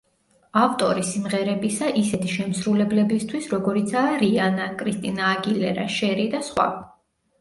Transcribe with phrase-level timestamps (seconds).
[0.59, 6.67] ავტორი სიმღერებისა ისეთი შემსრულებლებისთვის, როგორიცაა რიანა, კრისტინა აგილერა, შერი და სხვა.